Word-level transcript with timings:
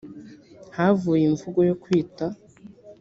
havuye 0.77 1.23
imvugo 1.31 1.59
yo 1.69 1.75
kwita 1.81 2.25